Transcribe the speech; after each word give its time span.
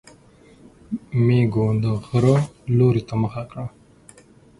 مېزو 1.25 1.65
د 1.83 1.85
غره 2.07 2.37
لوري 2.77 3.03
ته 3.07 3.13
مخه 3.21 3.41
وکړه. 3.43 3.65